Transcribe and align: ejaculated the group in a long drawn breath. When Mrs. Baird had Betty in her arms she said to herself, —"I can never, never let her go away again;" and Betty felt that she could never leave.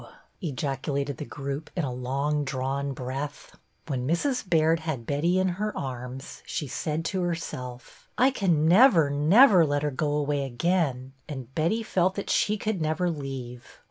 ejaculated 0.41 1.17
the 1.17 1.25
group 1.25 1.69
in 1.77 1.83
a 1.83 1.93
long 1.93 2.43
drawn 2.43 2.91
breath. 2.91 3.55
When 3.85 4.07
Mrs. 4.07 4.43
Baird 4.49 4.79
had 4.79 5.05
Betty 5.05 5.37
in 5.37 5.47
her 5.47 5.77
arms 5.77 6.41
she 6.43 6.65
said 6.65 7.05
to 7.05 7.21
herself, 7.21 8.09
—"I 8.17 8.31
can 8.31 8.67
never, 8.67 9.11
never 9.11 9.63
let 9.63 9.83
her 9.83 9.91
go 9.91 10.13
away 10.13 10.43
again;" 10.45 11.13
and 11.29 11.53
Betty 11.53 11.83
felt 11.83 12.15
that 12.15 12.31
she 12.31 12.57
could 12.57 12.81
never 12.81 13.11
leave. 13.11 13.79